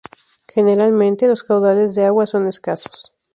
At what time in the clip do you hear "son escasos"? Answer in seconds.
2.25-3.13